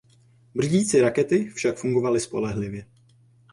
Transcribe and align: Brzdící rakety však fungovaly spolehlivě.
Brzdící 0.55 1.01
rakety 1.01 1.45
však 1.49 1.77
fungovaly 1.77 2.19
spolehlivě. 2.19 2.85